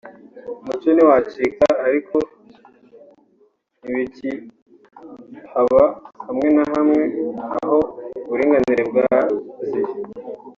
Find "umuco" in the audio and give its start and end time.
0.61-0.87